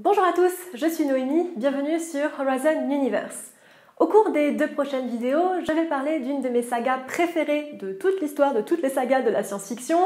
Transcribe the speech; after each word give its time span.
Bonjour 0.00 0.22
à 0.22 0.32
tous, 0.32 0.52
je 0.74 0.86
suis 0.86 1.06
Noémie, 1.06 1.50
bienvenue 1.56 1.98
sur 1.98 2.30
Horizon 2.38 2.88
Universe. 2.88 3.50
Au 3.98 4.06
cours 4.06 4.30
des 4.30 4.52
deux 4.52 4.68
prochaines 4.68 5.08
vidéos, 5.08 5.58
je 5.66 5.72
vais 5.72 5.86
parler 5.86 6.20
d'une 6.20 6.40
de 6.40 6.48
mes 6.48 6.62
sagas 6.62 6.98
préférées 7.08 7.72
de 7.80 7.94
toute 7.94 8.20
l'histoire 8.20 8.54
de 8.54 8.60
toutes 8.60 8.80
les 8.80 8.90
sagas 8.90 9.22
de 9.22 9.30
la 9.30 9.42
science-fiction, 9.42 9.98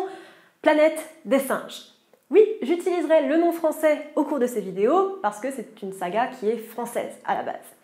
Planète 0.62 0.98
des 1.26 1.40
singes. 1.40 1.88
Oui, 2.30 2.40
j'utiliserai 2.62 3.28
le 3.28 3.36
nom 3.36 3.52
français 3.52 4.06
au 4.16 4.24
cours 4.24 4.38
de 4.38 4.46
ces 4.46 4.62
vidéos 4.62 5.18
parce 5.20 5.40
que 5.40 5.50
c'est 5.50 5.82
une 5.82 5.92
saga 5.92 6.28
qui 6.28 6.48
est 6.48 6.56
française 6.56 7.12
à 7.26 7.34
la 7.34 7.42
base. 7.42 7.76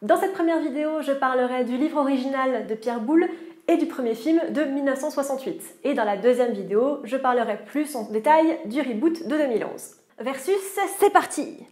Dans 0.00 0.16
cette 0.16 0.32
première 0.32 0.60
vidéo, 0.60 1.02
je 1.02 1.12
parlerai 1.12 1.64
du 1.64 1.76
livre 1.76 2.00
original 2.00 2.68
de 2.68 2.74
Pierre 2.74 3.00
Boulle 3.00 3.28
et 3.68 3.76
du 3.76 3.84
premier 3.84 4.14
film 4.14 4.40
de 4.48 4.62
1968. 4.62 5.62
Et 5.84 5.92
dans 5.92 6.04
la 6.04 6.16
deuxième 6.16 6.52
vidéo, 6.52 7.00
je 7.04 7.18
parlerai 7.18 7.58
plus 7.66 7.96
en 7.96 8.10
détail 8.10 8.60
du 8.64 8.80
reboot 8.80 9.28
de 9.28 9.36
2011. 9.36 9.99
Versus, 10.22 10.78
c'est 10.98 11.10
parti 11.10 11.66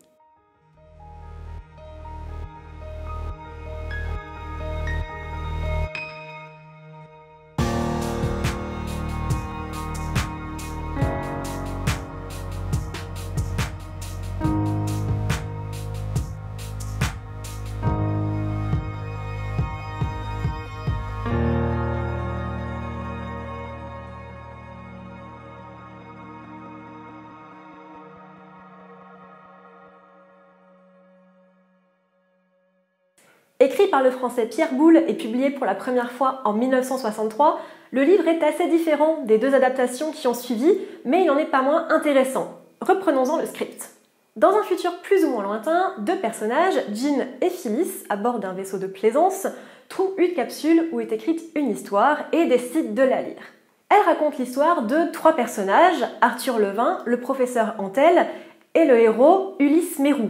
Par 33.91 34.03
le 34.03 34.11
français 34.11 34.47
Pierre 34.47 34.75
Boulle 34.75 35.03
et 35.09 35.15
publié 35.15 35.51
pour 35.51 35.65
la 35.65 35.75
première 35.75 36.11
fois 36.11 36.43
en 36.45 36.53
1963, 36.53 37.59
le 37.91 38.03
livre 38.03 38.29
est 38.29 38.43
assez 38.43 38.67
différent 38.69 39.23
des 39.25 39.39
deux 39.39 39.55
adaptations 39.55 40.11
qui 40.13 40.27
ont 40.27 40.35
suivi, 40.35 40.79
mais 41.05 41.23
il 41.23 41.27
n'en 41.27 41.39
est 41.39 41.47
pas 41.47 41.63
moins 41.63 41.89
intéressant. 41.89 42.59
Reprenons-en 42.83 43.39
le 43.39 43.47
script. 43.47 43.91
Dans 44.37 44.55
un 44.55 44.63
futur 44.63 44.99
plus 44.99 45.25
ou 45.25 45.31
moins 45.31 45.43
lointain, 45.43 45.95
deux 46.01 46.17
personnages, 46.17 46.75
Jean 46.93 47.27
et 47.41 47.49
Phyllis, 47.49 48.05
à 48.11 48.17
bord 48.17 48.41
d'un 48.41 48.53
vaisseau 48.53 48.79
de 48.79 48.87
plaisance, 48.87 49.47
trouvent 49.89 50.15
une 50.19 50.35
capsule 50.35 50.89
où 50.93 51.01
est 51.01 51.13
écrite 51.13 51.41
une 51.55 51.71
histoire 51.71 52.19
et 52.33 52.45
décident 52.45 52.93
de 52.93 53.03
la 53.03 53.23
lire. 53.23 53.43
Elle 53.91 54.05
raconte 54.05 54.39
l'histoire 54.39 54.83
de 54.83 55.11
trois 55.13 55.35
personnages, 55.35 56.05
Arthur 56.21 56.59
Levin, 56.59 56.99
le 57.07 57.21
professeur 57.21 57.75
Antel 57.79 58.27
et 58.75 58.85
le 58.85 58.99
héros 58.99 59.55
Ulysse 59.61 59.99
Mérou, 59.99 60.29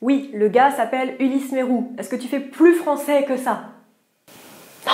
oui, 0.00 0.30
le 0.32 0.48
gars 0.48 0.70
s'appelle 0.70 1.14
Ulysse 1.18 1.52
Mérou. 1.52 1.92
Est-ce 1.98 2.08
que 2.08 2.16
tu 2.16 2.26
fais 2.26 2.40
plus 2.40 2.74
français 2.74 3.24
que 3.24 3.36
ça? 3.36 3.64
Non 4.86 4.92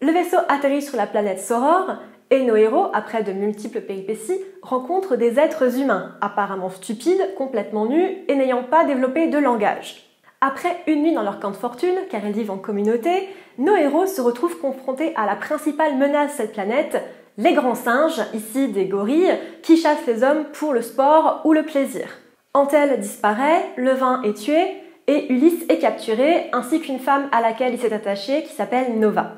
Le 0.00 0.12
vaisseau 0.12 0.38
atterrit 0.48 0.80
sur 0.80 0.96
la 0.96 1.06
planète 1.06 1.40
Soror 1.40 1.96
et 2.30 2.42
nos 2.42 2.56
héros, 2.56 2.86
après 2.94 3.22
de 3.22 3.32
multiples 3.32 3.82
péripéties, 3.82 4.40
rencontrent 4.62 5.16
des 5.16 5.38
êtres 5.38 5.78
humains, 5.78 6.16
apparemment 6.22 6.70
stupides, 6.70 7.34
complètement 7.36 7.84
nus 7.84 8.24
et 8.28 8.34
n'ayant 8.34 8.64
pas 8.64 8.86
développé 8.86 9.28
de 9.28 9.36
langage. 9.36 10.06
Après 10.40 10.82
une 10.86 11.02
nuit 11.02 11.14
dans 11.14 11.22
leur 11.22 11.38
camp 11.38 11.50
de 11.50 11.56
fortune, 11.56 11.98
car 12.10 12.24
ils 12.24 12.32
vivent 12.32 12.50
en 12.50 12.58
communauté, 12.58 13.28
nos 13.58 13.76
héros 13.76 14.06
se 14.06 14.22
retrouvent 14.22 14.58
confrontés 14.58 15.12
à 15.16 15.26
la 15.26 15.36
principale 15.36 15.96
menace 15.96 16.32
de 16.32 16.36
cette 16.38 16.52
planète, 16.52 17.02
les 17.36 17.52
grands 17.52 17.74
singes, 17.74 18.22
ici 18.32 18.68
des 18.68 18.86
gorilles, 18.86 19.38
qui 19.62 19.76
chassent 19.76 20.06
les 20.06 20.22
hommes 20.22 20.46
pour 20.54 20.72
le 20.72 20.80
sport 20.80 21.42
ou 21.44 21.52
le 21.52 21.62
plaisir. 21.62 22.08
Antel 22.56 22.98
disparaît, 23.00 23.70
Levin 23.76 24.22
est 24.22 24.32
tué 24.32 24.78
et 25.08 25.30
Ulysse 25.30 25.66
est 25.68 25.76
capturé, 25.76 26.48
ainsi 26.54 26.80
qu'une 26.80 26.98
femme 26.98 27.28
à 27.30 27.42
laquelle 27.42 27.74
il 27.74 27.78
s'est 27.78 27.92
attaché 27.92 28.44
qui 28.44 28.54
s'appelle 28.54 28.98
Nova. 28.98 29.34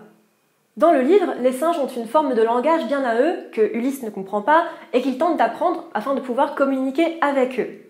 Dans 0.76 0.92
le 0.92 1.00
livre, 1.00 1.34
les 1.40 1.50
singes 1.50 1.80
ont 1.80 1.88
une 1.88 2.06
forme 2.06 2.34
de 2.34 2.42
langage 2.42 2.86
bien 2.86 3.02
à 3.02 3.20
eux 3.20 3.34
que 3.50 3.74
Ulysse 3.74 4.04
ne 4.04 4.10
comprend 4.10 4.40
pas 4.40 4.66
et 4.92 5.02
qu'il 5.02 5.18
tente 5.18 5.36
d'apprendre 5.36 5.86
afin 5.94 6.14
de 6.14 6.20
pouvoir 6.20 6.54
communiquer 6.54 7.18
avec 7.20 7.58
eux. 7.58 7.80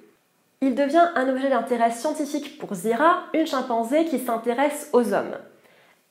Il 0.62 0.75
devient 0.75 1.11
un 1.15 1.28
objet 1.28 1.50
d'intérêt 1.50 1.91
scientifique 1.91 2.56
pour 2.59 2.75
Zira, 2.75 3.25
une 3.34 3.47
chimpanzé 3.47 4.06
qui 4.06 4.19
s'intéresse 4.21 4.88
aux 4.94 5.12
hommes. 5.12 5.37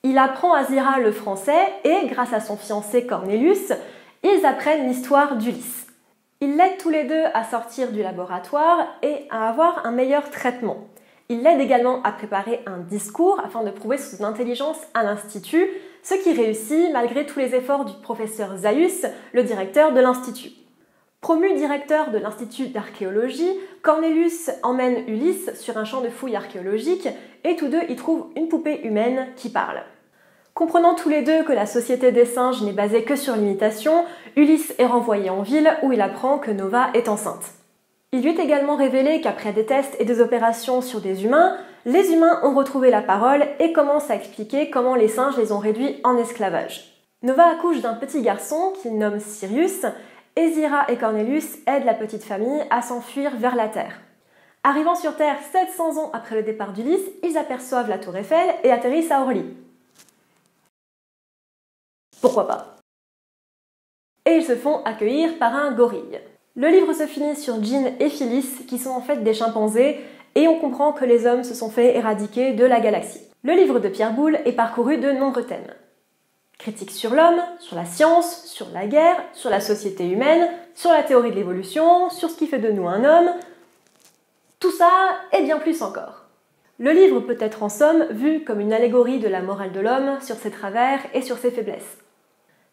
Il 0.03 0.19
apprend 0.19 0.53
à 0.53 0.63
Zira 0.63 0.99
le 0.99 1.11
français 1.11 1.73
et, 1.83 2.05
grâce 2.05 2.33
à 2.33 2.39
son 2.39 2.55
fiancé 2.55 3.07
Cornelius, 3.07 3.73
ils 4.21 4.45
apprennent 4.45 4.87
l'histoire 4.87 5.37
d'Ulysse. 5.37 5.86
Ils 6.39 6.55
l'aident 6.55 6.77
tous 6.77 6.91
les 6.91 7.03
deux 7.03 7.23
à 7.33 7.43
sortir 7.43 7.91
du 7.91 8.03
laboratoire 8.03 8.85
et 9.01 9.25
à 9.31 9.49
avoir 9.49 9.87
un 9.87 9.91
meilleur 9.91 10.29
traitement. 10.29 10.87
Il 11.29 11.41
l'aide 11.41 11.59
également 11.59 12.03
à 12.03 12.11
préparer 12.11 12.61
un 12.67 12.77
discours 12.77 13.39
afin 13.43 13.63
de 13.63 13.71
prouver 13.71 13.97
son 13.97 14.23
intelligence 14.23 14.77
à 14.93 15.03
l'Institut, 15.03 15.67
ce 16.03 16.13
qui 16.13 16.33
réussit 16.33 16.91
malgré 16.93 17.25
tous 17.25 17.39
les 17.39 17.55
efforts 17.55 17.85
du 17.85 17.93
professeur 18.03 18.55
Zaius, 18.55 19.07
le 19.33 19.41
directeur 19.41 19.93
de 19.93 19.99
l'Institut. 19.99 20.51
Promu 21.21 21.55
directeur 21.55 22.11
de 22.11 22.19
l'Institut 22.19 22.67
d'archéologie, 22.67 23.57
Cornelius 23.81 24.51
emmène 24.61 25.05
Ulysse 25.07 25.59
sur 25.59 25.77
un 25.79 25.85
champ 25.85 26.01
de 26.01 26.09
fouilles 26.09 26.35
archéologiques 26.35 27.09
et 27.45 27.55
tous 27.55 27.67
deux 27.67 27.81
y 27.89 27.95
trouvent 27.95 28.27
une 28.35 28.47
poupée 28.47 28.81
humaine 28.83 29.29
qui 29.35 29.49
parle. 29.49 29.81
Comprenant 30.57 30.95
tous 30.95 31.09
les 31.09 31.21
deux 31.21 31.43
que 31.43 31.53
la 31.53 31.67
société 31.67 32.11
des 32.11 32.25
singes 32.25 32.63
n'est 32.63 32.73
basée 32.73 33.03
que 33.03 33.15
sur 33.15 33.35
l'imitation, 33.35 34.05
Ulysse 34.35 34.73
est 34.79 34.87
renvoyé 34.87 35.29
en 35.29 35.43
ville 35.43 35.71
où 35.83 35.93
il 35.93 36.01
apprend 36.01 36.39
que 36.39 36.49
Nova 36.49 36.87
est 36.95 37.09
enceinte. 37.09 37.51
Il 38.11 38.23
lui 38.23 38.29
est 38.29 38.43
également 38.43 38.75
révélé 38.75 39.21
qu'après 39.21 39.53
des 39.53 39.67
tests 39.67 39.95
et 39.99 40.03
des 40.03 40.19
opérations 40.19 40.81
sur 40.81 40.99
des 40.99 41.23
humains, 41.25 41.55
les 41.85 42.11
humains 42.11 42.39
ont 42.41 42.55
retrouvé 42.55 42.89
la 42.89 43.03
parole 43.03 43.45
et 43.59 43.71
commencent 43.71 44.09
à 44.09 44.15
expliquer 44.15 44.71
comment 44.71 44.95
les 44.95 45.09
singes 45.09 45.37
les 45.37 45.51
ont 45.51 45.59
réduits 45.59 46.01
en 46.03 46.17
esclavage. 46.17 47.05
Nova 47.21 47.51
accouche 47.51 47.81
d'un 47.81 47.93
petit 47.93 48.23
garçon 48.23 48.73
qu'il 48.81 48.97
nomme 48.97 49.19
Sirius, 49.19 49.85
et 50.35 50.53
Zira 50.53 50.89
et 50.89 50.95
Cornelius 50.95 51.59
aident 51.67 51.85
la 51.85 51.93
petite 51.93 52.23
famille 52.23 52.63
à 52.71 52.81
s'enfuir 52.81 53.29
vers 53.37 53.55
la 53.55 53.67
Terre. 53.67 54.01
Arrivant 54.63 54.95
sur 54.95 55.15
Terre 55.17 55.37
700 55.51 56.01
ans 56.01 56.09
après 56.13 56.33
le 56.35 56.41
départ 56.41 56.73
d'Ulysse, 56.73 57.11
ils 57.21 57.37
aperçoivent 57.37 57.89
la 57.89 57.99
tour 57.99 58.17
Eiffel 58.17 58.55
et 58.63 58.71
atterrissent 58.71 59.11
à 59.11 59.21
Orly. 59.21 59.45
Pourquoi 62.21 62.47
pas? 62.47 62.77
Et 64.25 64.37
ils 64.37 64.45
se 64.45 64.55
font 64.55 64.83
accueillir 64.83 65.37
par 65.37 65.55
un 65.55 65.71
gorille. 65.71 66.19
Le 66.55 66.69
livre 66.69 66.93
se 66.93 67.05
finit 67.05 67.35
sur 67.35 67.63
Jean 67.63 67.93
et 67.99 68.09
Phyllis, 68.09 68.65
qui 68.67 68.79
sont 68.79 68.89
en 68.89 69.01
fait 69.01 69.23
des 69.23 69.33
chimpanzés, 69.33 69.99
et 70.35 70.47
on 70.47 70.59
comprend 70.59 70.91
que 70.91 71.05
les 71.05 71.25
hommes 71.25 71.43
se 71.43 71.53
sont 71.53 71.69
fait 71.69 71.95
éradiquer 71.95 72.53
de 72.53 72.65
la 72.65 72.79
galaxie. 72.79 73.21
Le 73.43 73.53
livre 73.53 73.79
de 73.79 73.89
Pierre 73.89 74.13
Boulle 74.13 74.39
est 74.45 74.53
parcouru 74.53 74.97
de 74.97 75.11
nombreux 75.11 75.45
thèmes. 75.45 75.73
Critique 76.57 76.91
sur 76.91 77.13
l'homme, 77.13 77.39
sur 77.59 77.75
la 77.75 77.85
science, 77.85 78.45
sur 78.45 78.67
la 78.73 78.87
guerre, 78.87 79.21
sur 79.33 79.51
la 79.51 79.61
société 79.61 80.09
humaine, 80.09 80.49
sur 80.73 80.91
la 80.91 81.03
théorie 81.03 81.29
de 81.29 81.35
l'évolution, 81.35 82.09
sur 82.09 82.31
ce 82.31 82.37
qui 82.37 82.47
fait 82.47 82.57
de 82.57 82.71
nous 82.71 82.87
un 82.87 83.03
homme. 83.03 83.31
Tout 84.59 84.71
ça 84.71 84.89
et 85.31 85.43
bien 85.43 85.59
plus 85.59 85.83
encore. 85.83 86.25
Le 86.79 86.91
livre 86.91 87.19
peut 87.19 87.37
être 87.39 87.61
en 87.61 87.69
somme 87.69 88.05
vu 88.09 88.43
comme 88.43 88.59
une 88.59 88.73
allégorie 88.73 89.19
de 89.19 89.27
la 89.27 89.41
morale 89.41 89.71
de 89.71 89.79
l'homme 89.79 90.19
sur 90.21 90.35
ses 90.35 90.51
travers 90.51 90.99
et 91.13 91.21
sur 91.21 91.37
ses 91.37 91.51
faiblesses. 91.51 91.97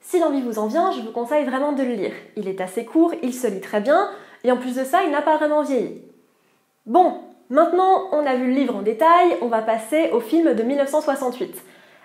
Si 0.06 0.20
l'envie 0.20 0.42
vous 0.42 0.58
en 0.58 0.66
vient, 0.66 0.90
je 0.92 1.00
vous 1.00 1.12
conseille 1.12 1.46
vraiment 1.46 1.72
de 1.72 1.82
le 1.82 1.94
lire. 1.94 2.12
Il 2.36 2.46
est 2.46 2.60
assez 2.60 2.84
court, 2.84 3.14
il 3.22 3.32
se 3.32 3.46
lit 3.46 3.62
très 3.62 3.80
bien, 3.80 4.10
et 4.44 4.52
en 4.52 4.58
plus 4.58 4.76
de 4.76 4.84
ça, 4.84 5.02
il 5.02 5.10
n'a 5.10 5.22
pas 5.22 5.38
vraiment 5.38 5.62
vieilli. 5.62 6.02
Bon, 6.84 7.22
maintenant 7.48 8.10
on 8.12 8.26
a 8.26 8.36
vu 8.36 8.48
le 8.48 8.52
livre 8.52 8.76
en 8.76 8.82
détail, 8.82 9.38
on 9.40 9.48
va 9.48 9.62
passer 9.62 10.10
au 10.12 10.20
film 10.20 10.52
de 10.52 10.62
1968. 10.62 11.56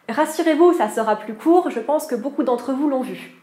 Rassurez-vous, 0.08 0.72
ça 0.72 0.88
sera 0.88 1.18
plus 1.18 1.36
court, 1.36 1.70
je 1.70 1.82
pense 1.82 2.08
que 2.08 2.16
beaucoup 2.16 2.44
d'entre 2.44 2.72
vous 2.72 2.88
l'ont 2.88 3.02
vu. 3.02 3.36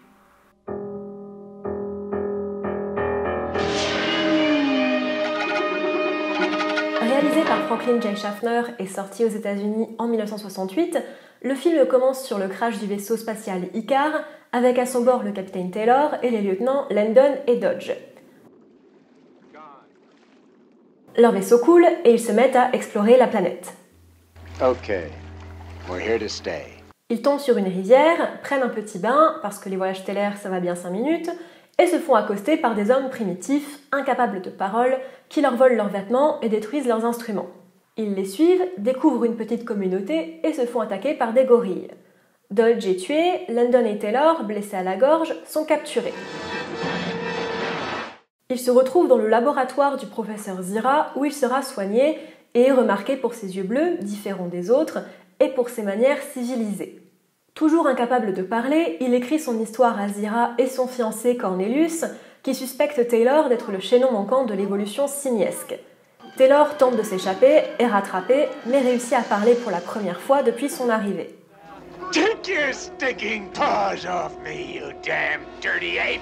Réalisé 7.02 7.42
par 7.42 7.58
Franklin 7.66 8.00
J. 8.00 8.16
Schaffner 8.16 8.62
et 8.78 8.86
sorti 8.86 9.26
aux 9.26 9.28
États-Unis 9.28 9.94
en 9.98 10.08
1968, 10.08 10.96
le 11.42 11.54
film 11.54 11.86
commence 11.86 12.24
sur 12.24 12.38
le 12.38 12.48
crash 12.48 12.78
du 12.78 12.86
vaisseau 12.86 13.16
spatial 13.16 13.68
Icar, 13.74 14.24
avec 14.52 14.78
à 14.78 14.86
son 14.86 15.02
bord 15.02 15.22
le 15.22 15.32
capitaine 15.32 15.70
Taylor 15.70 16.14
et 16.22 16.30
les 16.30 16.40
lieutenants 16.40 16.86
Landon 16.90 17.36
et 17.46 17.56
Dodge. 17.56 17.92
Leur 21.16 21.32
vaisseau 21.32 21.58
coule 21.58 21.86
et 22.04 22.12
ils 22.12 22.20
se 22.20 22.32
mettent 22.32 22.56
à 22.56 22.70
explorer 22.72 23.16
la 23.16 23.26
planète. 23.26 23.72
Ils 27.08 27.22
tombent 27.22 27.40
sur 27.40 27.56
une 27.56 27.68
rivière, 27.68 28.40
prennent 28.42 28.62
un 28.62 28.68
petit 28.68 28.98
bain, 28.98 29.36
parce 29.40 29.58
que 29.58 29.68
les 29.68 29.76
voyages 29.76 30.00
stellaires 30.00 30.36
ça 30.36 30.48
va 30.48 30.60
bien 30.60 30.74
5 30.74 30.90
minutes, 30.90 31.30
et 31.78 31.86
se 31.86 31.98
font 31.98 32.14
accoster 32.14 32.56
par 32.56 32.74
des 32.74 32.90
hommes 32.90 33.10
primitifs, 33.10 33.80
incapables 33.92 34.42
de 34.42 34.50
parole, 34.50 34.98
qui 35.28 35.40
leur 35.40 35.56
volent 35.56 35.76
leurs 35.76 35.88
vêtements 35.88 36.40
et 36.40 36.48
détruisent 36.48 36.88
leurs 36.88 37.04
instruments. 37.04 37.48
Ils 37.98 38.14
les 38.14 38.26
suivent, 38.26 38.64
découvrent 38.76 39.24
une 39.24 39.36
petite 39.36 39.64
communauté 39.64 40.40
et 40.44 40.52
se 40.52 40.66
font 40.66 40.80
attaquer 40.80 41.14
par 41.14 41.32
des 41.32 41.44
gorilles. 41.44 41.88
Dodge 42.50 42.86
est 42.86 42.96
tué, 42.96 43.46
Landon 43.48 43.86
et 43.86 43.98
Taylor, 43.98 44.44
blessés 44.44 44.76
à 44.76 44.82
la 44.82 44.96
gorge, 44.96 45.34
sont 45.46 45.64
capturés. 45.64 46.12
Il 48.50 48.58
se 48.58 48.70
retrouve 48.70 49.08
dans 49.08 49.16
le 49.16 49.28
laboratoire 49.28 49.96
du 49.96 50.06
professeur 50.06 50.60
Zira 50.62 51.10
où 51.16 51.24
il 51.24 51.32
sera 51.32 51.62
soigné 51.62 52.18
et 52.54 52.70
remarqué 52.70 53.16
pour 53.16 53.32
ses 53.32 53.56
yeux 53.56 53.64
bleus, 53.64 53.96
différents 54.00 54.48
des 54.48 54.70
autres, 54.70 54.98
et 55.40 55.48
pour 55.48 55.70
ses 55.70 55.82
manières 55.82 56.22
civilisées. 56.32 57.02
Toujours 57.54 57.86
incapable 57.86 58.34
de 58.34 58.42
parler, 58.42 58.98
il 59.00 59.14
écrit 59.14 59.38
son 59.38 59.58
histoire 59.58 59.98
à 59.98 60.08
Zira 60.08 60.52
et 60.58 60.66
son 60.66 60.86
fiancé 60.86 61.38
Cornelius, 61.38 62.04
qui 62.42 62.54
suspectent 62.54 63.08
Taylor 63.08 63.48
d'être 63.48 63.72
le 63.72 63.80
chaînon 63.80 64.12
manquant 64.12 64.44
de 64.44 64.54
l'évolution 64.54 65.08
simiesque. 65.08 65.78
Taylor 66.36 66.76
tente 66.76 66.98
de 66.98 67.02
s'échapper, 67.02 67.62
est 67.78 67.86
rattrapé, 67.86 68.48
mais 68.66 68.80
réussit 68.80 69.14
à 69.14 69.22
parler 69.22 69.54
pour 69.54 69.70
la 69.70 69.80
première 69.80 70.20
fois 70.20 70.42
depuis 70.42 70.68
son 70.68 70.90
arrivée. 70.90 71.34
Take 72.12 72.52
your 72.52 72.74
sticking 72.74 73.48
paws 73.54 74.04
off 74.06 74.36
me, 74.44 74.74
you 74.74 74.92
damn 75.02 75.40
dirty 75.62 75.98
ape! 75.98 76.20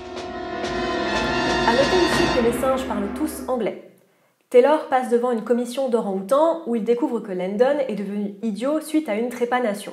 À 1.67 1.73
noter 1.73 1.97
ici 1.97 2.23
que 2.37 2.45
les 2.45 2.61
singes 2.61 2.85
parlent 2.87 3.13
tous 3.17 3.43
anglais. 3.49 3.91
Taylor 4.51 4.87
passe 4.87 5.11
devant 5.11 5.33
une 5.33 5.43
commission 5.43 5.89
d'orang-outans 5.89 6.63
où 6.67 6.77
il 6.77 6.85
découvre 6.85 7.19
que 7.19 7.33
Landon 7.33 7.79
est 7.89 7.97
devenu 7.97 8.37
idiot 8.43 8.81
suite 8.81 9.09
à 9.09 9.17
une 9.17 9.31
trépanation. 9.31 9.93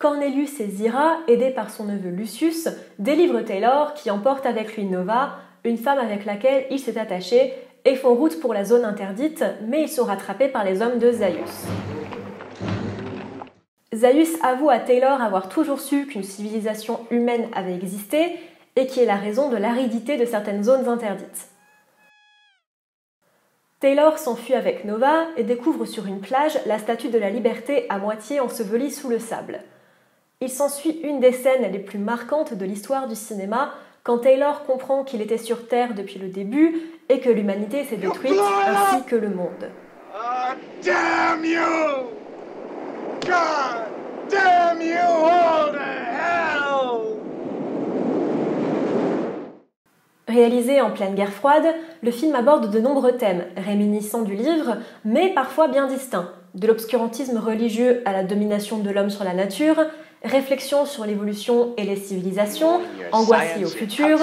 Cornelius 0.00 0.58
et 0.58 0.66
Zira, 0.66 1.18
aidés 1.28 1.50
par 1.50 1.70
son 1.70 1.84
neveu 1.84 2.10
Lucius, 2.10 2.68
délivrent 2.98 3.44
Taylor 3.44 3.94
qui 3.94 4.10
emporte 4.10 4.44
avec 4.44 4.76
lui 4.76 4.86
Nova, 4.86 5.36
une 5.62 5.78
femme 5.78 6.00
avec 6.00 6.24
laquelle 6.24 6.66
il 6.70 6.80
s'est 6.80 6.98
attaché, 6.98 7.54
et 7.84 7.96
font 7.96 8.14
route 8.14 8.40
pour 8.40 8.54
la 8.54 8.64
zone 8.64 8.84
interdite, 8.84 9.44
mais 9.66 9.82
ils 9.82 9.88
sont 9.88 10.04
rattrapés 10.04 10.48
par 10.48 10.64
les 10.64 10.82
hommes 10.82 10.98
de 10.98 11.10
Zaius. 11.12 11.66
Zaius 13.94 14.42
avoue 14.42 14.70
à 14.70 14.78
Taylor 14.78 15.20
avoir 15.20 15.48
toujours 15.48 15.80
su 15.80 16.06
qu'une 16.06 16.22
civilisation 16.22 17.00
humaine 17.10 17.48
avait 17.54 17.74
existé 17.74 18.36
et 18.76 18.86
qui 18.86 19.00
est 19.00 19.06
la 19.06 19.16
raison 19.16 19.48
de 19.50 19.56
l'aridité 19.56 20.16
de 20.16 20.24
certaines 20.24 20.64
zones 20.64 20.88
interdites. 20.88 21.48
Taylor 23.80 24.18
s'enfuit 24.18 24.54
avec 24.54 24.84
Nova 24.84 25.26
et 25.36 25.42
découvre 25.42 25.86
sur 25.86 26.06
une 26.06 26.20
plage 26.20 26.58
la 26.66 26.78
statue 26.78 27.08
de 27.08 27.18
la 27.18 27.30
liberté 27.30 27.86
à 27.88 27.98
moitié 27.98 28.38
ensevelie 28.38 28.92
sous 28.92 29.08
le 29.08 29.18
sable. 29.18 29.60
Il 30.40 30.50
s'ensuit 30.50 31.00
une 31.02 31.20
des 31.20 31.32
scènes 31.32 31.70
les 31.70 31.78
plus 31.80 31.98
marquantes 31.98 32.54
de 32.54 32.64
l'histoire 32.64 33.08
du 33.08 33.16
cinéma 33.16 33.74
quand 34.04 34.18
Taylor 34.18 34.64
comprend 34.64 35.04
qu'il 35.04 35.20
était 35.20 35.38
sur 35.38 35.68
Terre 35.68 35.94
depuis 35.94 36.18
le 36.18 36.28
début 36.28 36.80
et 37.12 37.20
que 37.20 37.28
l'humanité 37.28 37.84
s'est 37.84 37.96
détruite 37.96 38.32
ainsi 38.66 39.04
que 39.04 39.16
le 39.16 39.28
monde. 39.28 39.68
Ah, 40.14 40.54
damn 40.82 41.44
you! 41.44 41.58
God 43.20 44.30
damn 44.30 44.80
you 44.80 44.96
all 44.96 45.72
to 45.72 45.78
hell! 45.78 47.00
Réalisé 50.26 50.80
en 50.80 50.90
pleine 50.90 51.14
guerre 51.14 51.32
froide, 51.32 51.66
le 52.02 52.10
film 52.10 52.34
aborde 52.34 52.70
de 52.70 52.80
nombreux 52.80 53.12
thèmes, 53.12 53.44
réminiscents 53.58 54.22
du 54.22 54.34
livre, 54.34 54.78
mais 55.04 55.34
parfois 55.34 55.68
bien 55.68 55.86
distincts. 55.86 56.30
De 56.54 56.66
l'obscurantisme 56.66 57.36
religieux 57.36 58.00
à 58.06 58.12
la 58.12 58.24
domination 58.24 58.78
de 58.78 58.90
l'homme 58.90 59.10
sur 59.10 59.24
la 59.24 59.34
nature, 59.34 59.76
réflexion 60.24 60.86
sur 60.86 61.04
l'évolution 61.04 61.74
et 61.76 61.82
les 61.82 61.96
civilisations, 61.96 62.80
angoisse 63.12 63.56
liée 63.58 63.66
au 63.66 63.68
futur. 63.68 64.18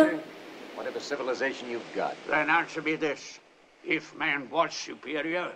Civilization 1.00 1.68
you've 1.70 1.82
got. 1.96 2.14
Then 2.30 2.50
answer 2.50 2.82
me 2.82 2.96
this. 2.96 3.40
If 3.86 4.14
man 4.18 4.48
was 4.52 4.72
superior, 4.72 5.52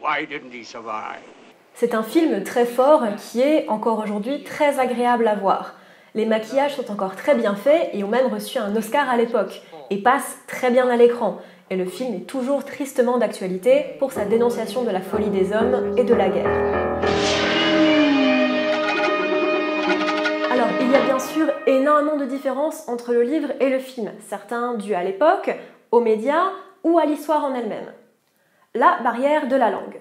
why 0.00 0.24
didn't 0.24 0.52
he 0.52 0.64
survive? 0.64 1.22
C'est 1.74 1.94
un 1.94 2.02
film 2.02 2.42
très 2.42 2.64
fort 2.64 3.02
qui 3.18 3.40
est 3.42 3.68
encore 3.68 3.98
aujourd'hui 3.98 4.42
très 4.42 4.78
agréable 4.78 5.28
à 5.28 5.34
voir. 5.34 5.74
Les 6.14 6.24
maquillages 6.24 6.76
sont 6.76 6.90
encore 6.90 7.14
très 7.14 7.34
bien 7.34 7.54
faits 7.54 7.90
et 7.92 8.02
ont 8.02 8.08
même 8.08 8.28
reçu 8.28 8.58
un 8.58 8.74
Oscar 8.74 9.10
à 9.10 9.18
l'époque 9.18 9.60
et 9.90 9.98
passent 9.98 10.38
très 10.46 10.70
bien 10.70 10.88
à 10.88 10.96
l'écran. 10.96 11.38
Et 11.68 11.76
le 11.76 11.84
film 11.84 12.14
est 12.14 12.26
toujours 12.26 12.64
tristement 12.64 13.18
d'actualité 13.18 13.96
pour 13.98 14.12
sa 14.12 14.24
dénonciation 14.24 14.84
de 14.84 14.90
la 14.90 15.02
folie 15.02 15.30
des 15.30 15.52
hommes 15.52 15.94
et 15.98 16.04
de 16.04 16.14
la 16.14 16.30
guerre. 16.30 16.75
Énormément 21.66 22.16
de 22.16 22.24
différences 22.24 22.88
entre 22.88 23.12
le 23.12 23.22
livre 23.22 23.50
et 23.60 23.70
le 23.70 23.78
film, 23.78 24.10
certains 24.20 24.74
dus 24.74 24.94
à 24.94 25.02
l'époque, 25.02 25.50
aux 25.90 26.00
médias 26.00 26.50
ou 26.84 26.98
à 26.98 27.06
l'histoire 27.06 27.44
en 27.44 27.54
elle-même. 27.54 27.92
La 28.74 28.98
barrière 29.02 29.48
de 29.48 29.56
la 29.56 29.70
langue. 29.70 30.00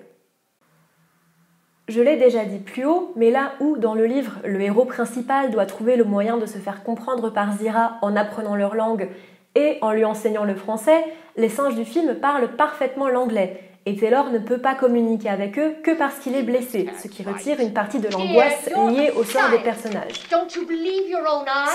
Je 1.88 2.02
l'ai 2.02 2.18
déjà 2.18 2.46
dit 2.46 2.58
plus 2.58 2.86
haut, 2.86 3.14
mais 3.16 3.30
là 3.30 3.54
où, 3.60 3.78
dans 3.78 3.94
le 3.94 4.06
livre, 4.06 4.34
le 4.44 4.60
héros 4.60 4.86
principal 4.86 5.52
doit 5.52 5.68
trouver 5.68 5.96
le 5.96 6.04
moyen 6.04 6.38
de 6.38 6.48
se 6.48 6.58
faire 6.58 6.84
comprendre 6.84 7.30
par 7.30 7.56
Zira 7.58 8.00
en 8.02 8.16
apprenant 8.16 8.56
leur 8.56 8.74
langue 8.74 9.10
et 9.54 9.78
en 9.82 9.92
lui 9.92 10.04
enseignant 10.04 10.46
le 10.46 10.56
français, 10.56 11.06
les 11.38 11.50
singes 11.50 11.76
du 11.76 11.86
film 11.86 12.16
parlent 12.16 12.56
parfaitement 12.56 13.08
l'anglais, 13.08 13.62
et 13.86 13.96
Taylor 13.96 14.32
ne 14.32 14.40
peut 14.40 14.58
pas 14.58 14.74
communiquer 14.74 15.30
avec 15.30 15.60
eux 15.60 15.76
que 15.84 15.92
parce 15.92 16.18
qu'il 16.20 16.36
est 16.36 16.44
blessé, 16.44 16.90
ce 17.02 17.08
qui 17.08 17.24
retire 17.24 17.60
une 17.60 17.74
partie 17.74 18.00
de 18.00 18.08
l'angoisse 18.10 18.70
liée 18.90 19.12
au 19.16 19.24
sort 19.24 19.50
des 19.52 19.60
personnages. 19.60 20.28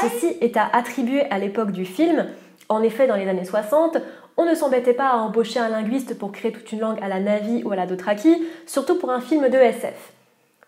Ceci 0.01 0.37
est 0.41 0.57
à 0.57 0.69
attribuer 0.73 1.23
à 1.31 1.39
l'époque 1.39 1.71
du 1.71 1.85
film. 1.85 2.27
En 2.69 2.83
effet, 2.83 3.07
dans 3.07 3.17
les 3.17 3.29
années 3.29 3.45
60, 3.45 3.99
on 4.37 4.45
ne 4.45 4.55
s'embêtait 4.55 4.95
pas 4.95 5.11
à 5.11 5.17
embaucher 5.17 5.61
un 5.61 5.69
linguiste 5.69 6.19
pour 6.19 6.33
créer 6.33 6.51
toute 6.51 6.73
une 6.73 6.81
langue 6.81 6.99
à 7.03 7.09
la 7.09 7.21
Navi 7.21 7.63
ou 7.65 7.71
à 7.71 7.77
la 7.77 7.87
Dothraki, 7.87 8.43
surtout 8.67 8.99
pour 8.99 9.11
un 9.11 9.21
film 9.21 9.49
de 9.49 9.57
SF. 9.57 10.13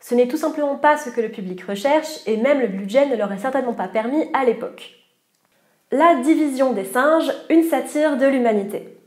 Ce 0.00 0.14
n'est 0.14 0.28
tout 0.28 0.36
simplement 0.36 0.76
pas 0.76 0.96
ce 0.96 1.10
que 1.10 1.20
le 1.20 1.30
public 1.30 1.62
recherche, 1.64 2.20
et 2.26 2.36
même 2.36 2.60
le 2.60 2.66
budget 2.66 3.06
ne 3.06 3.16
leur 3.16 3.32
est 3.32 3.38
certainement 3.38 3.72
pas 3.72 3.88
permis 3.88 4.28
à 4.32 4.44
l'époque. 4.44 4.90
La 5.90 6.16
division 6.16 6.72
des 6.72 6.84
singes, 6.84 7.32
une 7.50 7.62
satire 7.62 8.16
de 8.16 8.26
l'humanité. 8.26 9.01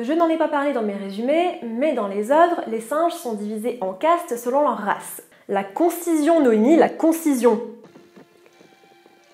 Je 0.00 0.12
n'en 0.12 0.28
ai 0.28 0.36
pas 0.36 0.46
parlé 0.46 0.72
dans 0.72 0.82
mes 0.82 0.94
résumés, 0.94 1.58
mais 1.64 1.92
dans 1.92 2.06
les 2.06 2.30
œuvres, 2.30 2.62
les 2.68 2.80
singes 2.80 3.14
sont 3.14 3.34
divisés 3.34 3.78
en 3.80 3.92
castes 3.92 4.36
selon 4.36 4.60
leur 4.60 4.78
race. 4.78 5.22
La 5.48 5.64
concision 5.64 6.40
noémie, 6.40 6.76
la 6.76 6.88
concision. 6.88 7.60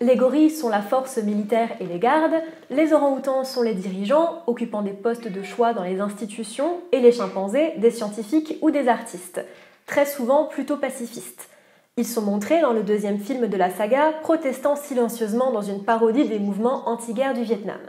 Les 0.01 0.17
gorilles 0.17 0.51
sont 0.51 0.71
la 0.71 0.81
force 0.81 1.19
militaire 1.19 1.69
et 1.81 1.85
les 1.85 1.99
gardes, 1.99 2.43
les 2.71 2.95
orang-outans 2.95 3.45
sont 3.45 3.61
les 3.61 3.75
dirigeants, 3.75 4.43
occupant 4.47 4.81
des 4.81 4.93
postes 4.93 5.29
de 5.29 5.43
choix 5.43 5.75
dans 5.75 5.83
les 5.83 6.01
institutions, 6.01 6.81
et 6.93 7.01
les 7.01 7.13
chimpanzés, 7.13 7.75
des 7.77 7.91
scientifiques 7.91 8.57
ou 8.63 8.71
des 8.71 8.89
artistes, 8.89 9.45
très 9.87 10.07
souvent 10.07 10.47
plutôt 10.47 10.79
pacifistes. 10.79 11.49
Ils 11.99 12.07
sont 12.07 12.23
montrés 12.23 12.63
dans 12.63 12.73
le 12.73 12.83
deuxième 12.83 13.19
film 13.19 13.49
de 13.49 13.57
la 13.59 13.69
saga, 13.71 14.13
protestant 14.23 14.77
silencieusement 14.77 15.53
dans 15.53 15.63
une 15.63 15.85
parodie 15.85 16.27
des 16.27 16.39
mouvements 16.39 16.89
anti-guerre 16.89 17.35
du 17.35 17.43
Vietnam. 17.43 17.81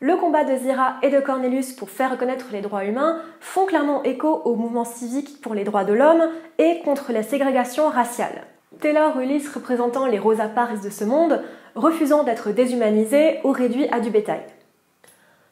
Le 0.00 0.16
combat 0.16 0.44
de 0.44 0.56
Zira 0.56 0.94
et 1.02 1.10
de 1.10 1.18
Cornelius 1.18 1.72
pour 1.72 1.90
faire 1.90 2.12
reconnaître 2.12 2.46
les 2.52 2.60
droits 2.60 2.84
humains 2.84 3.20
font 3.40 3.66
clairement 3.66 4.04
écho 4.04 4.42
au 4.44 4.54
mouvement 4.54 4.84
civique 4.84 5.40
pour 5.40 5.54
les 5.54 5.64
droits 5.64 5.84
de 5.84 5.92
l'homme 5.92 6.22
et 6.58 6.80
contre 6.84 7.12
la 7.12 7.24
ségrégation 7.24 7.88
raciale. 7.88 8.44
Taylor 8.80 9.18
Ulysse 9.18 9.52
représentant 9.52 10.06
les 10.06 10.20
Rosa 10.20 10.46
Parks 10.46 10.84
de 10.84 10.90
ce 10.90 11.02
monde, 11.02 11.42
refusant 11.74 12.22
d'être 12.22 12.52
déshumanisé 12.52 13.40
ou 13.42 13.50
réduit 13.50 13.88
à 13.88 13.98
du 13.98 14.10
bétail. 14.10 14.42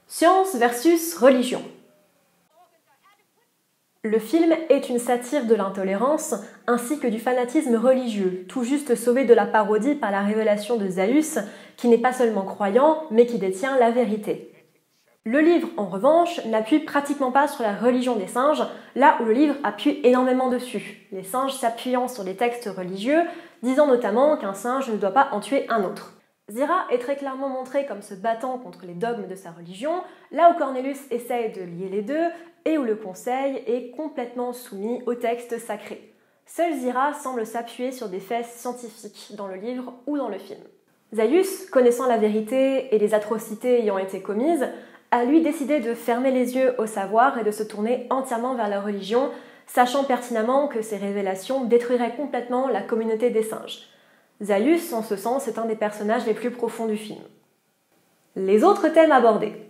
Science 0.07 0.55
versus 0.55 1.17
religion. 1.17 1.63
Le 4.09 4.21
film 4.21 4.55
est 4.69 4.89
une 4.89 5.01
satire 5.01 5.47
de 5.47 5.57
l'intolérance 5.57 6.37
ainsi 6.69 7.01
que 7.01 7.09
du 7.09 7.19
fanatisme 7.19 7.75
religieux, 7.75 8.47
tout 8.49 8.63
juste 8.63 8.95
sauvé 8.95 9.25
de 9.25 9.35
la 9.35 9.47
parodie 9.47 9.97
par 9.97 10.13
la 10.13 10.23
révélation 10.23 10.77
de 10.77 10.89
Zaius, 10.89 11.41
qui 11.77 11.89
n'est 11.89 11.99
pas 11.99 12.13
seulement 12.13 12.45
croyant, 12.45 13.03
mais 13.11 13.27
qui 13.27 13.41
détient 13.41 13.77
la 13.81 13.91
vérité. 13.91 14.53
Le 15.25 15.41
livre, 15.41 15.67
en 15.77 15.87
revanche, 15.87 16.45
n'appuie 16.45 16.79
pratiquement 16.79 17.33
pas 17.33 17.49
sur 17.49 17.65
la 17.65 17.75
religion 17.75 18.15
des 18.15 18.29
singes, 18.29 18.63
là 18.95 19.17
où 19.21 19.25
le 19.25 19.33
livre 19.33 19.57
appuie 19.65 19.99
énormément 20.05 20.51
dessus, 20.51 21.09
les 21.11 21.25
singes 21.25 21.55
s'appuyant 21.55 22.07
sur 22.07 22.23
les 22.23 22.37
textes 22.37 22.71
religieux, 22.77 23.23
disant 23.65 23.89
notamment 23.89 24.37
qu'un 24.37 24.55
singe 24.55 24.89
ne 24.89 24.99
doit 24.99 25.11
pas 25.11 25.31
en 25.33 25.41
tuer 25.41 25.67
un 25.69 25.83
autre. 25.83 26.13
Zira 26.49 26.87
est 26.93 26.99
très 26.99 27.17
clairement 27.17 27.49
montré 27.49 27.87
comme 27.87 28.03
se 28.03 28.15
battant 28.15 28.57
contre 28.59 28.87
les 28.87 28.95
dogmes 28.95 29.27
de 29.27 29.35
sa 29.35 29.51
religion, 29.51 30.05
là 30.31 30.53
où 30.53 30.59
Cornelius 30.59 31.01
essaye 31.11 31.51
de 31.51 31.63
lier 31.63 31.89
les 31.91 32.03
deux 32.03 32.29
et 32.67 32.77
où 32.77 32.83
le 32.83 32.97
conseil 32.97 33.63
est 33.67 33.91
complètement 33.93 34.53
soumis 34.53 35.01
au 35.07 35.15
texte 35.15 35.59
sacré. 35.59 36.13
Seul 36.45 36.75
Zira 36.75 37.15
semble 37.15 37.47
s'appuyer 37.47 37.93
sur 37.93 38.09
des 38.09 38.21
faits 38.21 38.45
scientifiques 38.45 39.35
dans 39.37 39.47
le 39.47 39.55
livre 39.55 39.95
ou 40.07 40.19
dans 40.19 40.29
le 40.29 40.39
film. 40.39 40.61
Zaius, 41.15 41.71
connaissant 41.71 42.09
la 42.09 42.19
vérité 42.19 42.95
et 42.95 42.99
les 42.99 43.15
atrocités 43.15 43.81
ayant 43.81 43.99
été 43.99 44.21
commises, 44.21 44.69
a 45.13 45.25
lui 45.25 45.43
décidé 45.43 45.79
de 45.79 45.95
fermer 45.95 46.33
les 46.33 46.57
yeux 46.57 46.75
au 46.79 46.87
savoir 46.87 47.39
et 47.39 47.45
de 47.45 47.53
se 47.53 47.63
tourner 47.63 48.09
entièrement 48.11 48.57
vers 48.57 48.69
la 48.69 48.81
religion, 48.81 49.31
sachant 49.69 50.03
pertinemment 50.03 50.67
que 50.67 50.83
ces 50.83 50.97
révélations 50.97 51.65
détruiraient 51.65 52.17
complètement 52.17 52.69
la 52.69 52.83
communauté 52.83 53.31
des 53.31 53.45
singes. 53.45 53.87
Zaius, 54.43 54.93
en 54.93 55.03
ce 55.03 55.15
sens, 55.15 55.47
est 55.47 55.59
un 55.59 55.67
des 55.67 55.77
personnages 55.77 56.27
les 56.27 56.35
plus 56.35 56.51
profonds 56.51 56.87
du 56.87 56.97
film. 56.97 57.23
Les 58.35 58.65
autres 58.65 58.89
thèmes 58.89 59.13
abordés. 59.13 59.66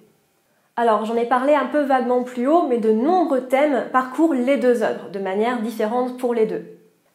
Alors, 0.78 1.06
j'en 1.06 1.16
ai 1.16 1.24
parlé 1.24 1.54
un 1.54 1.66
peu 1.66 1.80
vaguement 1.80 2.22
plus 2.22 2.46
haut, 2.46 2.66
mais 2.68 2.78
de 2.78 2.92
nombreux 2.92 3.46
thèmes 3.46 3.86
parcourent 3.92 4.34
les 4.34 4.58
deux 4.58 4.82
œuvres, 4.82 5.08
de 5.10 5.18
manière 5.18 5.62
différente 5.62 6.18
pour 6.18 6.34
les 6.34 6.44
deux. 6.44 6.64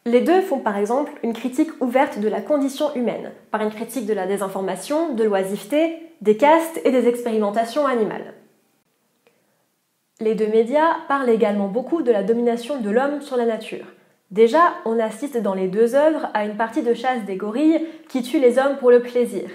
Les 0.06 0.22
deux 0.22 0.42
font 0.42 0.58
par 0.58 0.78
exemple 0.78 1.12
une 1.22 1.34
critique 1.34 1.70
ouverte 1.80 2.20
de 2.20 2.28
la 2.28 2.42
condition 2.42 2.92
humaine, 2.96 3.32
par 3.52 3.62
une 3.62 3.70
critique 3.70 4.08
de 4.08 4.14
la 4.14 4.26
désinformation, 4.26 5.14
de 5.14 5.24
l'oisiveté, 5.24 5.96
des 6.22 6.38
castes 6.38 6.82
et 6.84 6.92
des 6.92 7.08
expérimentations 7.08 7.86
animales. 7.86 8.34
Les 10.20 10.34
deux 10.34 10.48
médias 10.48 10.96
parlent 11.08 11.30
également 11.30 11.68
beaucoup 11.68 12.02
de 12.02 12.12
la 12.12 12.24
domination 12.24 12.80
de 12.80 12.90
l'homme 12.90 13.22
sur 13.22 13.38
la 13.38 13.46
nature. 13.46 13.86
Déjà, 14.32 14.74
on 14.86 14.98
assiste 14.98 15.38
dans 15.38 15.54
les 15.54 15.68
deux 15.68 15.94
œuvres 15.94 16.30
à 16.34 16.46
une 16.46 16.58
partie 16.58 16.84
de 16.84 16.96
chasse 16.96 17.26
des 17.26 17.36
gorilles 17.36 17.86
qui 18.10 18.24
tuent 18.24 18.40
les 18.40 18.58
hommes 18.58 18.78
pour 18.78 18.90
le 18.90 19.02
plaisir. 19.02 19.50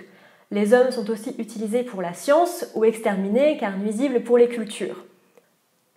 Les 0.51 0.75
hommes 0.75 0.93
sont 0.93 1.11
aussi 1.11 1.35
utilisés 1.39 1.83
pour 1.83 2.03
la 2.03 2.15
science 2.15 2.67
ou 2.75 2.85
exterminés 2.85 3.57
car 3.59 3.77
nuisibles 3.79 4.23
pour 4.23 4.39
les 4.39 4.49
cultures. 4.49 5.05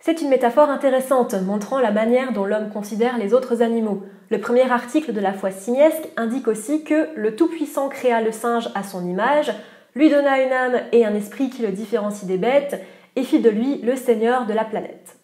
C'est 0.00 0.22
une 0.22 0.30
métaphore 0.30 0.70
intéressante 0.70 1.34
montrant 1.34 1.78
la 1.78 1.92
manière 1.92 2.32
dont 2.32 2.46
l'homme 2.46 2.70
considère 2.70 3.18
les 3.18 3.34
autres 3.34 3.62
animaux. 3.62 4.02
Le 4.30 4.40
premier 4.40 4.70
article 4.70 5.12
de 5.12 5.20
la 5.20 5.34
foi 5.34 5.50
simiesque 5.50 6.08
indique 6.16 6.48
aussi 6.48 6.84
que 6.84 7.08
le 7.16 7.36
Tout-Puissant 7.36 7.88
créa 7.88 8.22
le 8.22 8.32
singe 8.32 8.70
à 8.74 8.82
son 8.82 9.06
image, 9.06 9.52
lui 9.94 10.08
donna 10.08 10.42
une 10.42 10.52
âme 10.52 10.80
et 10.92 11.04
un 11.04 11.14
esprit 11.14 11.50
qui 11.50 11.62
le 11.62 11.72
différencie 11.72 12.26
des 12.26 12.38
bêtes, 12.38 12.80
et 13.14 13.24
fit 13.24 13.40
de 13.40 13.50
lui 13.50 13.78
le 13.82 13.94
seigneur 13.94 14.46
de 14.46 14.54
la 14.54 14.64
planète. 14.64 15.19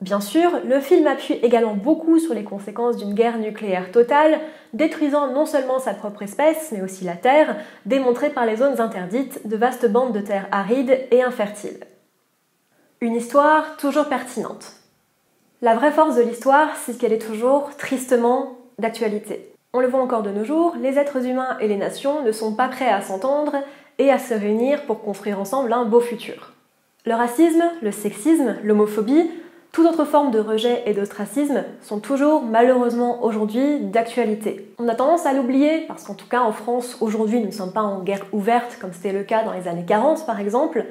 Bien 0.00 0.20
sûr, 0.20 0.60
le 0.64 0.80
film 0.80 1.06
appuie 1.06 1.34
également 1.42 1.74
beaucoup 1.74 2.18
sur 2.18 2.32
les 2.32 2.42
conséquences 2.42 2.96
d'une 2.96 3.12
guerre 3.12 3.38
nucléaire 3.38 3.92
totale, 3.92 4.40
détruisant 4.72 5.30
non 5.30 5.44
seulement 5.44 5.78
sa 5.78 5.92
propre 5.92 6.22
espèce, 6.22 6.72
mais 6.72 6.80
aussi 6.80 7.04
la 7.04 7.16
Terre, 7.16 7.56
démontrée 7.84 8.30
par 8.30 8.46
les 8.46 8.56
zones 8.56 8.80
interdites, 8.80 9.46
de 9.46 9.56
vastes 9.58 9.90
bandes 9.90 10.14
de 10.14 10.20
terre 10.20 10.48
arides 10.52 10.98
et 11.10 11.22
infertiles. 11.22 11.80
Une 13.02 13.14
histoire 13.14 13.76
toujours 13.76 14.06
pertinente. 14.06 14.72
La 15.60 15.74
vraie 15.74 15.92
force 15.92 16.16
de 16.16 16.22
l'histoire, 16.22 16.74
c'est 16.76 16.96
qu'elle 16.96 17.12
est 17.12 17.18
toujours 17.18 17.76
tristement 17.76 18.56
d'actualité. 18.78 19.52
On 19.74 19.80
le 19.80 19.86
voit 19.86 20.00
encore 20.00 20.22
de 20.22 20.30
nos 20.30 20.44
jours, 20.44 20.74
les 20.80 20.98
êtres 20.98 21.26
humains 21.26 21.58
et 21.60 21.68
les 21.68 21.76
nations 21.76 22.22
ne 22.22 22.32
sont 22.32 22.54
pas 22.54 22.68
prêts 22.68 22.88
à 22.88 23.02
s'entendre 23.02 23.56
et 23.98 24.10
à 24.10 24.18
se 24.18 24.32
réunir 24.32 24.86
pour 24.86 25.02
construire 25.02 25.38
ensemble 25.38 25.74
un 25.74 25.84
beau 25.84 26.00
futur. 26.00 26.54
Le 27.04 27.14
racisme, 27.14 27.64
le 27.82 27.92
sexisme, 27.92 28.56
l'homophobie 28.64 29.30
toute 29.72 29.86
autre 29.86 30.04
forme 30.04 30.32
de 30.32 30.40
rejet 30.40 30.82
et 30.86 30.94
d'ostracisme 30.94 31.62
sont 31.80 32.00
toujours 32.00 32.42
malheureusement 32.42 33.22
aujourd'hui 33.24 33.78
d'actualité. 33.80 34.72
On 34.78 34.88
a 34.88 34.96
tendance 34.96 35.26
à 35.26 35.32
l'oublier 35.32 35.84
parce 35.86 36.04
qu'en 36.04 36.14
tout 36.14 36.26
cas 36.28 36.40
en 36.40 36.50
France 36.50 36.96
aujourd'hui 37.00 37.38
nous 37.38 37.46
ne 37.46 37.52
sommes 37.52 37.72
pas 37.72 37.82
en 37.82 38.00
guerre 38.00 38.26
ouverte 38.32 38.78
comme 38.80 38.92
c'était 38.92 39.12
le 39.12 39.22
cas 39.22 39.44
dans 39.44 39.52
les 39.52 39.68
années 39.68 39.84
40 39.86 40.26
par 40.26 40.40
exemple, 40.40 40.84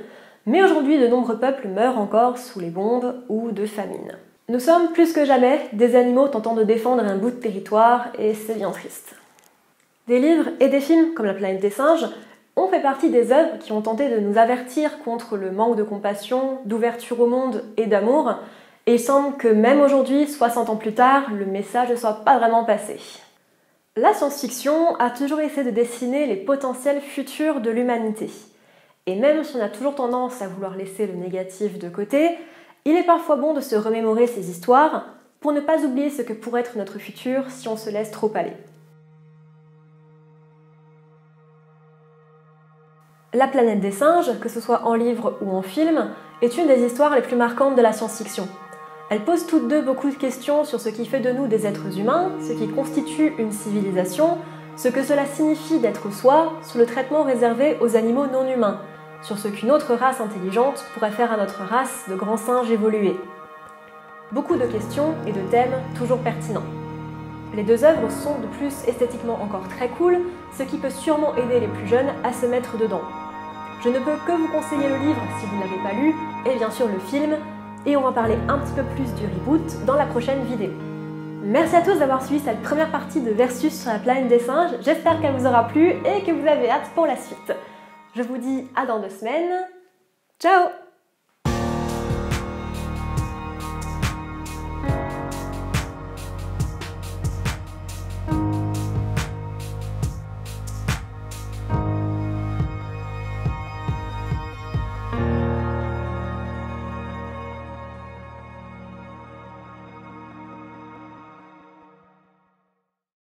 mais 0.46 0.64
aujourd'hui 0.64 0.98
de 0.98 1.08
nombreux 1.08 1.38
peuples 1.38 1.68
meurent 1.68 2.00
encore 2.00 2.38
sous 2.38 2.62
les 2.62 2.70
bombes 2.70 3.16
ou 3.28 3.52
de 3.52 3.66
famine. 3.66 4.18
Nous 4.48 4.60
sommes 4.60 4.94
plus 4.94 5.12
que 5.12 5.26
jamais 5.26 5.60
des 5.74 5.96
animaux 5.96 6.30
tentant 6.30 6.56
de 6.56 6.64
défendre 6.64 7.04
un 7.04 7.18
bout 7.18 7.32
de 7.32 7.36
territoire 7.36 8.08
et 8.18 8.34
c'est 8.34 8.56
bien 8.56 8.72
triste. 8.72 9.16
Des 10.08 10.20
livres 10.20 10.50
et 10.62 10.70
des 10.70 10.80
films 10.80 11.14
comme 11.14 11.26
La 11.26 11.34
planète 11.34 11.62
des 11.62 11.70
singes 11.70 12.08
ont 12.56 12.68
fait 12.68 12.82
partie 12.82 13.10
des 13.10 13.32
œuvres 13.32 13.58
qui 13.60 13.74
ont 13.74 13.82
tenté 13.82 14.10
de 14.10 14.20
nous 14.20 14.38
avertir 14.38 15.04
contre 15.04 15.38
le 15.38 15.52
manque 15.52 15.76
de 15.76 15.84
compassion, 15.84 16.60
d'ouverture 16.66 17.20
au 17.20 17.28
monde 17.28 17.64
et 17.78 17.86
d'amour, 17.86 18.36
et 18.90 18.94
il 18.94 19.00
semble 19.00 19.38
que 19.38 19.48
même 19.48 19.82
aujourd'hui, 19.82 20.28
60 20.28 20.68
ans 20.68 20.76
plus 20.76 20.96
tard, 20.96 21.32
le 21.32 21.46
message 21.46 21.92
ne 21.92 21.96
soit 21.96 22.26
pas 22.26 22.40
vraiment 22.40 22.64
passé. 22.64 23.00
La 23.96 24.16
science-fiction 24.16 24.96
a 24.96 25.12
toujours 25.12 25.42
essayé 25.42 25.64
de 25.64 25.70
dessiner 25.70 26.26
les 26.26 26.38
potentiels 26.38 27.00
futurs 27.00 27.62
de 27.62 27.70
l'humanité. 27.70 28.32
Et 29.06 29.14
même 29.14 29.44
si 29.44 29.56
on 29.58 29.62
a 29.62 29.70
toujours 29.70 29.94
tendance 29.94 30.42
à 30.42 30.48
vouloir 30.48 30.76
laisser 30.76 31.06
le 31.06 31.14
négatif 31.14 31.78
de 31.78 31.88
côté, 31.88 32.36
il 32.84 32.96
est 32.96 33.04
parfois 33.04 33.36
bon 33.36 33.54
de 33.54 33.62
se 33.62 33.76
remémorer 33.76 34.26
ces 34.26 34.50
histoires 34.50 35.06
pour 35.40 35.52
ne 35.52 35.62
pas 35.62 35.86
oublier 35.86 36.10
ce 36.10 36.24
que 36.24 36.34
pourrait 36.34 36.62
être 36.62 36.76
notre 36.76 36.98
futur 36.98 37.44
si 37.50 37.68
on 37.68 37.78
se 37.78 37.92
laisse 37.92 38.10
trop 38.10 38.32
aller. 38.34 38.54
La 43.36 43.48
planète 43.48 43.82
des 43.82 43.92
singes, 43.92 44.40
que 44.40 44.50
ce 44.50 44.60
soit 44.60 44.88
en 44.88 44.96
livre 44.96 45.38
ou 45.42 45.52
en 45.52 45.62
film, 45.62 46.10
est 46.42 46.58
une 46.58 46.66
des 46.66 46.84
histoires 46.84 47.14
les 47.14 47.22
plus 47.22 47.36
marquantes 47.36 47.76
de 47.76 47.84
la 47.84 47.94
science-fiction. 47.94 48.48
Elles 49.10 49.24
posent 49.24 49.48
toutes 49.48 49.68
deux 49.68 49.82
beaucoup 49.82 50.12
de 50.12 50.16
questions 50.16 50.64
sur 50.66 50.80
ce 50.80 50.90
qui 50.90 51.08
fait 51.08 51.20
de 51.20 51.32
nous 51.32 51.48
des 51.48 51.66
êtres 51.66 51.98
humains, 51.98 52.32
ce 52.48 52.54
qui 52.54 52.68
constitue 52.68 53.34
une 53.40 53.52
civilisation, 53.52 54.38
ce 54.78 54.88
que 54.88 55.04
cela 55.04 55.26
signifie 55.26 55.80
d'être 55.80 56.14
soi, 56.14 56.54
sur 56.62 56.78
le 56.78 56.86
traitement 56.86 57.24
réservé 57.24 57.76
aux 57.82 57.96
animaux 57.96 58.28
non 58.28 58.48
humains, 58.48 58.80
sur 59.24 59.40
ce 59.40 59.48
qu'une 59.48 59.72
autre 59.72 59.96
race 59.96 60.22
intelligente 60.22 60.86
pourrait 60.94 61.10
faire 61.10 61.32
à 61.32 61.38
notre 61.38 61.62
race 61.64 62.06
de 62.08 62.14
grands 62.14 62.38
singes 62.38 62.70
évolués. 62.70 63.18
Beaucoup 64.32 64.58
de 64.58 64.66
questions 64.68 65.16
et 65.26 65.32
de 65.32 65.42
thèmes 65.50 65.82
toujours 65.98 66.20
pertinents. 66.20 66.64
Les 67.56 67.64
deux 67.64 67.84
œuvres 67.84 68.12
sont 68.12 68.38
de 68.40 68.58
plus 68.60 68.88
esthétiquement 68.88 69.40
encore 69.42 69.68
très 69.70 69.90
cool, 69.90 70.20
ce 70.56 70.62
qui 70.62 70.78
peut 70.78 70.92
sûrement 70.92 71.36
aider 71.36 71.60
les 71.60 71.68
plus 71.68 71.88
jeunes 71.88 72.14
à 72.24 72.32
se 72.32 72.46
mettre 72.46 72.78
dedans. 72.78 73.02
Je 73.84 73.90
ne 73.90 73.98
peux 73.98 74.18
que 74.28 74.34
vous 74.34 74.48
conseiller 74.50 74.88
le 74.88 74.98
livre 74.98 75.22
si 75.40 75.48
vous 75.48 75.56
ne 75.56 75.62
l'avez 75.62 75.82
pas 75.82 76.00
lu, 76.00 76.14
et 76.46 76.56
bien 76.58 76.70
sûr 76.70 76.88
le 76.88 77.00
film, 77.00 77.38
et 77.86 77.96
on 77.98 78.02
va 78.02 78.12
parler 78.12 78.38
un 78.48 78.58
petit 78.60 78.74
peu 78.74 78.84
plus 78.96 79.14
du 79.16 79.26
reboot 79.26 79.86
dans 79.86 79.96
la 79.96 80.06
prochaine 80.06 80.44
vidéo. 80.46 80.72
Merci 81.44 81.76
à 81.76 81.82
tous 81.82 81.98
d'avoir 81.98 82.24
suivi 82.24 82.44
cette 82.44 82.62
première 82.62 82.92
partie 82.92 83.22
de 83.22 83.32
Versus 83.32 83.74
sur 83.74 83.92
la 83.92 84.00
planète 84.00 84.28
des 84.28 84.40
singes, 84.40 84.72
j'espère 84.82 85.22
qu'elle 85.22 85.36
vous 85.36 85.46
aura 85.46 85.68
plu 85.68 85.90
et 85.90 86.24
que 86.24 86.32
vous 86.32 86.48
avez 86.48 86.70
hâte 86.70 86.90
pour 86.94 87.08
la 87.08 87.16
suite. 87.16 87.54
Je 88.16 88.22
vous 88.22 88.38
dis 88.38 88.68
à 88.76 88.86
dans 88.86 89.00
deux 89.00 89.10
semaines, 89.10 89.66
ciao 90.40 90.70